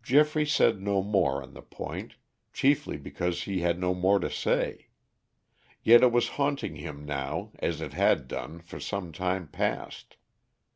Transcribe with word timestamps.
Geoffrey 0.00 0.46
said 0.46 0.80
no 0.80 1.02
more 1.02 1.42
on 1.42 1.52
the 1.52 1.60
point, 1.60 2.14
chiefly 2.52 2.96
because 2.96 3.42
he 3.42 3.62
had 3.62 3.80
no 3.80 3.94
more 3.96 4.20
to 4.20 4.30
say. 4.30 4.86
Yet 5.82 6.04
it 6.04 6.12
was 6.12 6.28
haunting 6.38 6.76
him 6.76 7.04
now 7.04 7.50
as 7.58 7.80
it 7.80 7.92
had 7.92 8.28
done 8.28 8.60
for 8.60 8.78
some 8.78 9.10
time 9.10 9.48
past. 9.48 10.18